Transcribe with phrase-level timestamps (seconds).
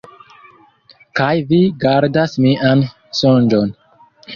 [1.21, 2.87] Kaj vi gardas mian
[3.23, 3.75] sonĝon.